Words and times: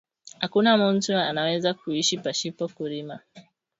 Akuna 0.45 0.71
muntu 0.81 1.09
ana 1.29 1.41
weza 1.47 1.69
ku 1.79 1.85
ishi 2.01 2.15
pashipo 2.23 2.63
ku 2.75 2.83
rima 2.91 3.15